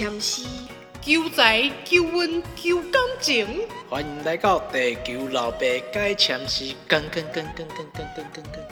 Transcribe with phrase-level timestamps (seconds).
[0.00, 0.46] 签诗，
[1.02, 3.46] 求财、求运、求感情。
[3.90, 5.58] 欢迎来到地球老爸
[5.92, 8.64] 解签诗，跟跟跟跟跟跟跟跟跟。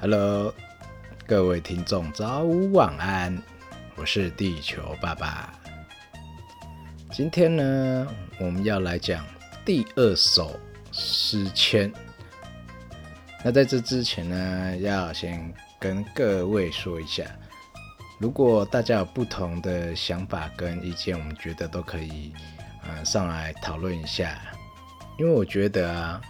[0.00, 0.54] Hello，
[1.26, 3.42] 各位听众，早午晚安，
[3.96, 5.52] 我是地球爸爸。
[7.12, 8.08] 今天呢，
[8.40, 9.22] 我们要来讲
[9.66, 10.58] 第二首
[10.92, 11.92] 诗签。
[13.44, 17.24] 那在这之前呢，要先跟各位说一下，
[18.18, 22.32] 如果大家有不同的想法跟意见，我们觉得都可以，
[22.82, 24.40] 呃，上来讨论一下。
[25.18, 26.20] 因为我觉得啊，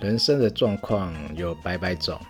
[0.00, 2.20] 人生的状况有百百种，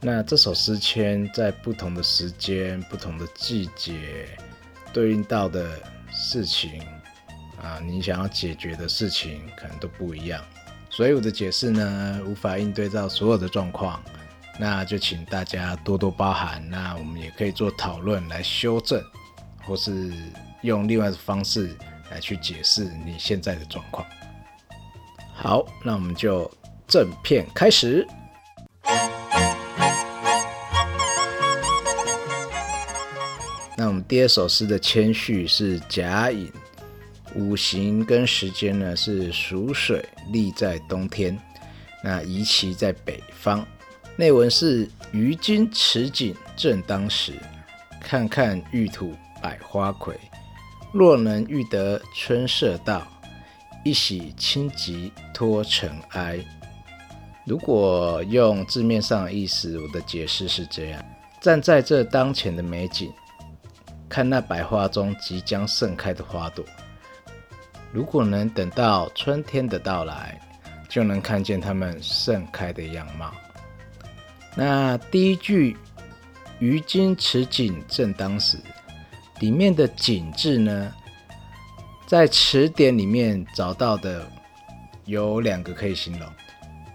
[0.00, 4.28] 那这首诗签在不同的时间、不同的季节，
[4.92, 5.78] 对应到的
[6.10, 6.82] 事情，
[7.62, 10.42] 啊，你想要解决的事情，可能都不一样。
[10.90, 14.02] 所以我的解释呢，无法应对到所有的状况，
[14.58, 16.66] 那就请大家多多包涵。
[16.70, 19.02] 那我们也可以做讨论来修正，
[19.64, 20.12] 或是
[20.62, 21.76] 用另外的方式
[22.10, 24.06] 来去解释你现在的状况。
[25.34, 26.50] 好，那我们就
[26.88, 28.06] 正片开始。
[33.76, 36.50] 那我们第二首诗的谦序是甲乙。
[37.34, 40.02] 五行跟时间呢是属水，
[40.32, 41.38] 立在冬天。
[42.02, 43.66] 那宜其在北方。
[44.18, 47.34] 内文是于今此景正当时，
[48.00, 50.18] 看看玉土百花魁。
[50.90, 53.06] 若能遇得春色到，
[53.84, 56.42] 一洗清疾脱尘埃。
[57.44, 61.04] 如果用字面上的意思，我的解释是这样：
[61.42, 63.12] 站在这当前的美景，
[64.08, 66.64] 看那百花中即将盛开的花朵。
[67.92, 70.40] 如果能等到春天的到来，
[70.88, 73.30] 就能看见它们盛开的样貌。
[74.56, 75.76] 那第一句
[76.58, 78.58] “于今此景正当时”
[79.38, 80.92] 里面的“景”字呢，
[82.06, 84.26] 在词典里面找到的
[85.04, 86.26] 有两个可以形容，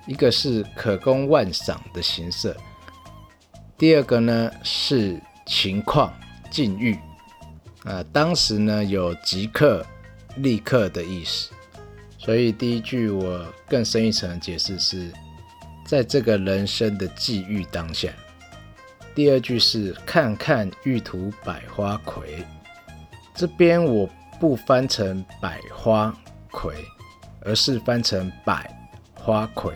[0.08, 2.58] 一个是可供万赏的形色，
[3.78, 6.12] 第二个呢是情况
[6.50, 6.98] 境遇。
[7.84, 9.86] 啊，当时呢有即刻。
[10.38, 11.52] 立刻的意思，
[12.18, 15.12] 所以第一句我更深一层的解释是，
[15.92, 18.08] 在这个人生的际遇当下。
[19.14, 22.48] 第二句是看看玉土百花魁，
[23.36, 24.10] 这边我
[24.40, 26.18] 不翻成百花
[26.50, 26.86] 魁，
[27.42, 28.74] 而是翻成百
[29.16, 29.74] 花魁。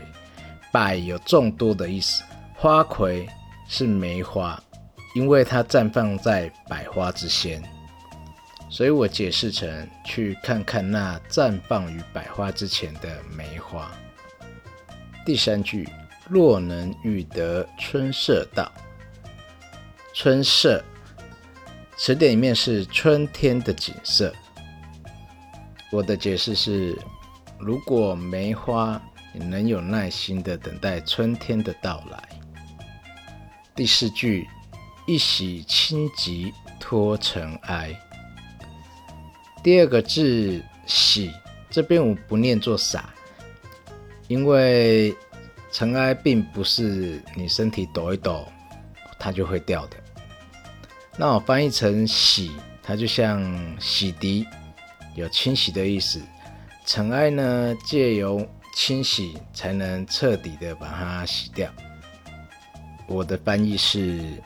[0.72, 2.24] 百有众多的意思，
[2.56, 3.28] 花魁
[3.68, 4.58] 是梅花，
[5.16, 7.62] 因为它绽放在百花之先。
[8.70, 13.92] 所以我解释成去看看那绽放于百花之前的梅花。
[15.26, 15.90] 第三句，
[16.28, 18.72] 若能遇得春色到，
[20.14, 20.84] 春色
[21.98, 24.34] 词典里面是春天的景色。
[25.92, 26.98] 我的解释是，
[27.60, 29.02] 如果梅花
[29.34, 32.30] 你能有耐心的等待春天的到来。
[33.76, 34.48] 第四句，
[35.06, 37.96] 一洗清疾脱尘埃。
[39.62, 41.32] 第二个字“洗”，
[41.70, 43.14] 这边我不念作“洒”，
[44.28, 45.16] 因为
[45.76, 48.48] 尘埃并不是你身体抖一抖
[49.20, 49.98] 它就会掉的。
[51.18, 52.50] 那我翻译成“洗”，
[52.82, 53.44] 它就像
[53.78, 54.48] 洗涤，
[55.16, 56.22] 有清洗的意思。
[56.86, 61.70] 尘埃呢，借由清洗才能彻底的把它洗掉。
[63.06, 64.42] 我的翻译是。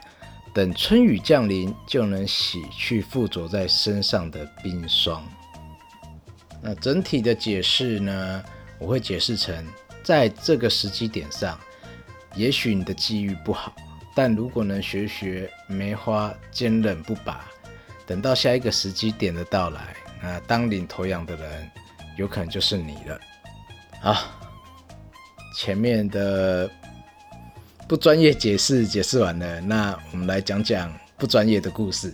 [0.52, 5.24] 等春雨降临，就能洗去附着在身上的冰霜。
[6.60, 8.44] 那整体的解释呢？
[8.80, 9.64] 我会解释成，
[10.10, 11.56] 在这个时机点上，
[12.34, 13.76] 也许你的机遇不好，
[14.16, 17.46] 但如果能学学梅花坚韧不拔，
[18.08, 21.72] 等到下一个时机点的到来，那当领头羊的人，
[22.18, 23.20] 有可能就是你了。
[24.02, 24.24] 好，
[25.56, 26.68] 前面的。
[27.88, 32.12] 不专业解释解释完了，那我们来讲讲不专业的故事。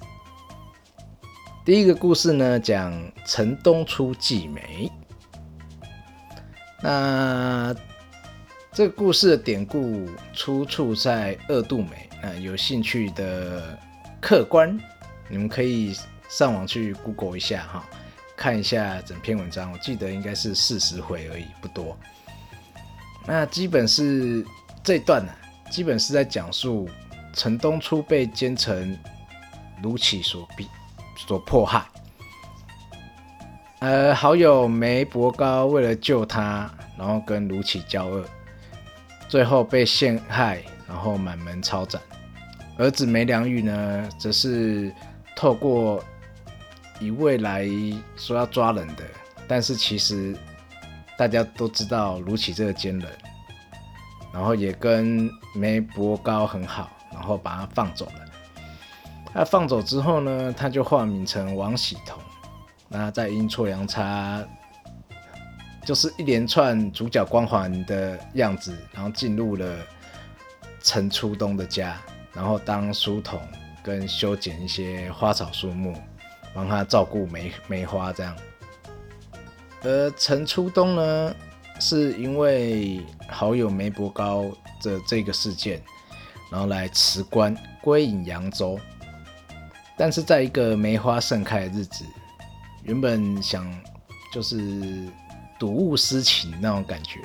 [1.65, 2.94] 第一个故事呢，讲
[3.25, 4.91] 城东初祭梅。
[6.81, 7.75] 那
[8.72, 12.10] 这个故事的典故出处在二度梅。
[12.22, 13.77] 那有兴趣的
[14.19, 14.77] 客官，
[15.30, 15.95] 你们可以
[16.27, 17.83] 上网去 Google 一下哈，
[18.36, 19.72] 看一下整篇文章。
[19.72, 21.98] 我记得应该是四十回而已，不多。
[23.25, 24.45] 那基本是
[24.83, 25.31] 这段呢。
[25.72, 26.88] 基本是在讲述
[27.33, 28.98] 陈东初被奸臣
[29.81, 30.68] 卢杞所逼、
[31.18, 31.83] 所迫害。
[33.85, 36.67] 呃，好友梅伯高为了救他，
[36.97, 38.25] 然后跟卢杞交恶，
[39.27, 42.01] 最后被陷害，然后满门抄斩。
[42.79, 44.91] 儿子梅良玉呢，则是
[45.35, 46.03] 透过
[46.99, 47.69] 一位来
[48.17, 49.03] 说要抓人的，
[49.47, 50.35] 但是其实
[51.15, 53.07] 大家都知道卢杞这个奸人，
[54.33, 58.13] 然后也跟梅伯高很好，然后把他放走了。
[59.31, 62.17] 他放走之后呢，他就化名成王喜同，
[62.87, 64.43] 那在阴错阳差，
[65.83, 69.77] 就是一连串主角光环的样子，然后进入了
[70.81, 71.99] 陈初东的家，
[72.33, 73.39] 然后当书童
[73.83, 75.93] 跟修剪一些花草树木，
[76.53, 78.35] 帮他照顾梅梅花这样。
[79.83, 81.35] 而陈初东呢，
[81.79, 84.45] 是因为好友梅伯高
[84.81, 85.81] 的这个事件，
[86.51, 88.79] 然后来辞官归隐扬州。
[89.97, 92.03] 但是在一个梅花盛开的日子，
[92.85, 93.69] 原本想
[94.31, 95.07] 就是
[95.59, 97.19] 睹物思情那种感觉，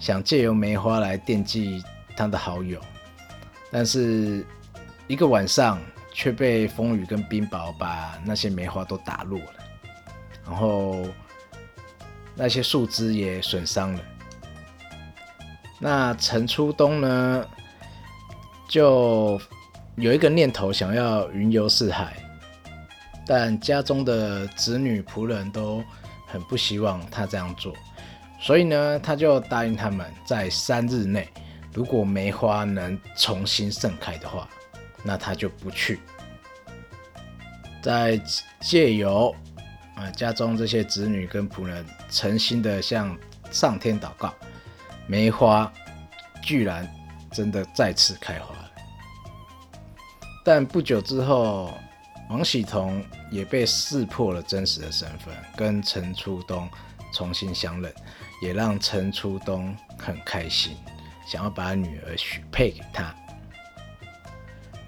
[0.00, 1.82] 想借由梅花来惦记
[2.16, 2.80] 他的好友，
[3.70, 4.44] 但是
[5.06, 5.80] 一个晚上
[6.12, 9.54] 却被风雨跟冰雹把那些梅花都打落了，
[10.44, 11.06] 然后
[12.34, 14.00] 那些树枝也损伤了。
[15.78, 17.46] 那陈初冬呢，
[18.68, 19.40] 就。
[19.96, 22.16] 有一个念头，想要云游四海，
[23.26, 25.82] 但家中的子女仆人都
[26.26, 27.72] 很不希望他这样做，
[28.40, 31.28] 所以呢，他就答应他们，在三日内，
[31.72, 34.48] 如果梅花能重新盛开的话，
[35.02, 36.00] 那他就不去。
[37.82, 38.20] 在
[38.60, 39.34] 借由
[39.94, 43.16] 啊家中这些子女跟仆人诚心的向
[43.50, 44.34] 上天祷告，
[45.06, 45.70] 梅花
[46.42, 46.90] 居然
[47.30, 48.70] 真的再次开花了。
[50.44, 51.72] 但不久之后，
[52.30, 56.68] 王喜彤也被识破了真实的身份，跟陈初东
[57.12, 57.92] 重新相认，
[58.40, 60.76] 也让陈初东很开心，
[61.26, 63.14] 想要把女儿许配给他。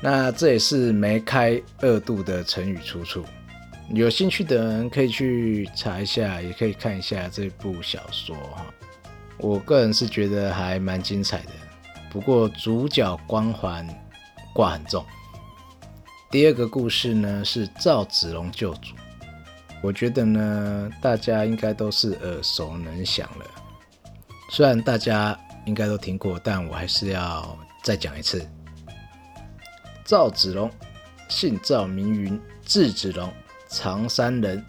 [0.01, 3.25] 那这也是梅开二度的成语出处。
[3.91, 8.67] 有兴趣的人可以去查一下，也可以看一下这部小说哈。
[9.39, 11.53] 我个人是觉得还蛮精彩的，
[12.11, 13.87] 不过主角光环
[14.53, 15.05] 挂很重。
[16.29, 18.95] 第二个故事呢是赵子龙救主，
[19.81, 23.47] 我觉得呢大家应该都是耳熟能详了。
[24.51, 28.45] 虽然大家应该都听过，但我还是要再讲一次。
[30.05, 30.69] 赵子龙，
[31.29, 33.33] 姓赵名云，字子龙，
[33.69, 34.63] 常山人。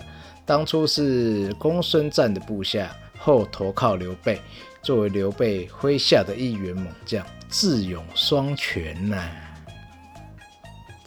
[0.45, 4.39] 当初是公孙瓒的部下，后投靠刘备，
[4.83, 9.27] 作为刘备麾下的一员猛将，智勇双全呐。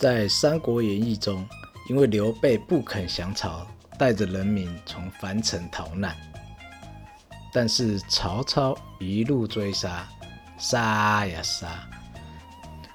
[0.00, 1.46] 在《三国演义》中，
[1.86, 3.66] 因为刘备不肯降曹，
[3.98, 6.16] 带着人民从樊城逃难，
[7.52, 10.08] 但是曹操一路追杀，
[10.56, 11.86] 杀呀杀。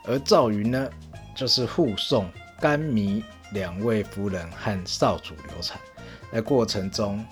[0.06, 0.90] 而赵云呢，
[1.36, 2.28] 就是护送
[2.60, 5.80] 甘糜两位夫人和少主刘禅，
[6.32, 7.24] 在过程中，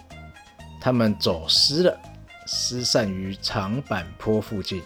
[0.80, 2.00] 他们走失了，
[2.46, 4.84] 失散于长坂坡附近，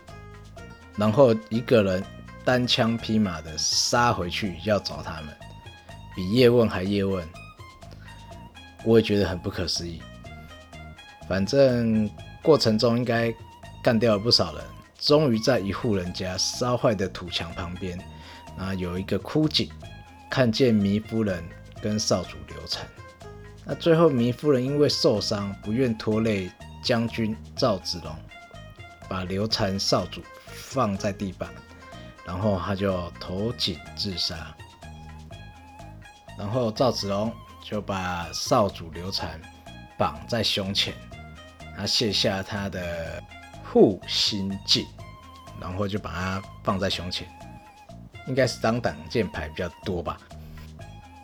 [0.95, 2.01] 然后一个人。
[2.47, 5.35] 单枪匹马的杀回去要找他们，
[6.15, 7.27] 比叶问还叶问，
[8.85, 10.01] 我也觉得很不可思议。
[11.27, 12.09] 反正
[12.41, 13.35] 过程中应该
[13.83, 14.63] 干掉了不少人，
[14.97, 17.99] 终于在一户人家烧坏的土墙旁边，
[18.57, 19.69] 啊，有一个枯井，
[20.29, 21.43] 看见糜夫人
[21.81, 22.87] 跟少主刘禅。
[23.65, 26.49] 那最后糜夫人因为受伤，不愿拖累
[26.81, 28.15] 将军赵子龙，
[29.09, 31.53] 把刘禅少主放在地板。
[32.27, 34.53] 然后他就投井自杀，
[36.37, 39.41] 然后赵子龙就把少主刘禅
[39.97, 40.93] 绑在胸前，
[41.77, 43.23] 他卸下他的
[43.63, 44.85] 护心镜，
[45.61, 47.25] 然后就把他放在胸前，
[48.27, 50.17] 应该是当挡箭牌比较多吧。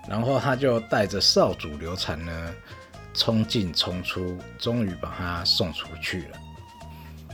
[0.07, 2.53] 然后他就带着少主刘禅呢，
[3.13, 6.37] 冲进冲出，终于把他送出去了，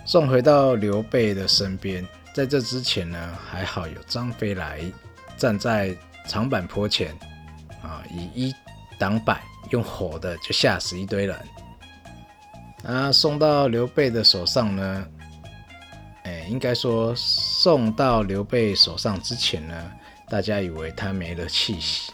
[0.05, 2.03] 送回到刘备的身边。
[2.39, 4.79] 在这之前呢，还好有张飞来
[5.35, 5.93] 站在
[6.25, 7.13] 长坂坡前，
[7.83, 8.55] 啊，以一
[8.97, 11.37] 挡百，用火的就吓死一堆人。
[12.85, 15.05] 啊，送到刘备的手上呢，
[16.23, 19.91] 哎，应该说送到刘备手上之前呢，
[20.29, 22.13] 大家以为他没了气息，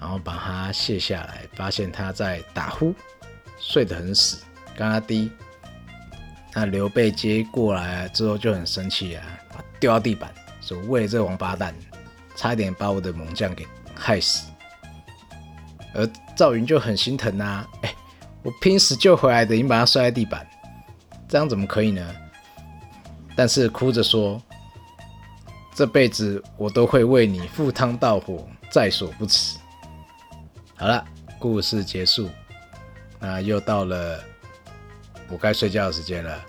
[0.00, 2.94] 然后把他卸下来，发现他在打呼，
[3.58, 4.42] 睡得很死，
[4.74, 5.30] 跟他低。
[6.54, 9.24] 那刘备接过来之后就很生气啊。
[9.78, 10.30] 掉到地板，
[10.60, 11.74] 说为了这王八蛋，
[12.36, 14.46] 差点把我的猛将给害死。
[15.94, 17.94] 而赵云就很心疼啊，哎，
[18.42, 20.46] 我拼死救回来的，你把他摔在地板，
[21.28, 22.14] 这样怎么可以呢？
[23.34, 24.40] 但是哭着说，
[25.74, 29.58] 这辈子我都会为你赴汤蹈火，在所不辞。
[30.76, 31.04] 好了，
[31.38, 32.28] 故事结束，
[33.18, 34.22] 那又到了
[35.30, 36.44] 我该睡觉的时间了。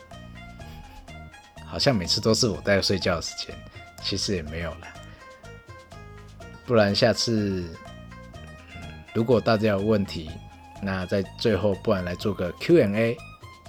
[1.66, 3.56] 好像每次都是我在睡觉的时间，
[4.04, 4.88] 其实也没有了。
[6.66, 7.74] 不然下次，
[9.14, 10.30] 如果大家有问题，
[10.82, 13.16] 那在最后，不然来做个 Q&A，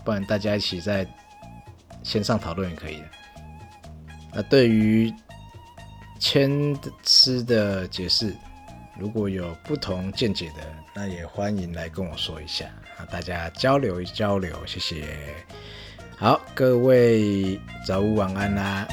[0.05, 1.07] 不然大家一起在
[2.03, 3.05] 线上讨论也可以的。
[4.33, 5.13] 那对于
[6.19, 8.35] 签诗的解释，
[8.99, 15.05] 如果有不同见解的，那也欢迎来跟我说一下，啊，大家交流一交流，谢谢。
[16.17, 18.87] 好，各位早午晚安啦，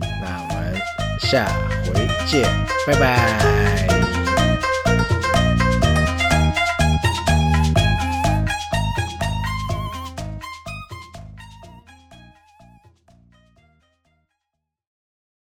[0.00, 0.80] 那我们
[1.20, 1.48] 下
[1.84, 2.44] 回见，
[2.86, 3.97] 拜拜。